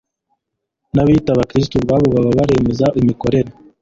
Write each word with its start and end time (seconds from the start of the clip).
nabiyita 0.95 1.29
Abakristo 1.31 1.73
ubwabo 1.75 2.05
baba 2.13 2.31
baremaza 2.39 2.85
imikorere 2.99 3.49